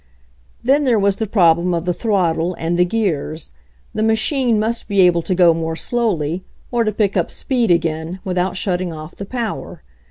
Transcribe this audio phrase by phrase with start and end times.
[0.63, 3.53] Then there was the problem of the throttle, and the gears.
[3.93, 8.19] The machine must be able to go more slowly, or to pick up speed again,
[8.23, 9.83] without shutting off the power.